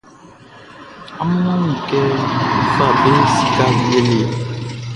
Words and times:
Amun 1.21 1.45
a 1.53 1.53
wun 1.61 1.75
kɛ 1.87 1.99
n 2.09 2.65
fa 2.75 2.85
be 3.01 3.11
sikaʼn 3.35 3.75
wie 3.89 3.99
le? 4.07 4.17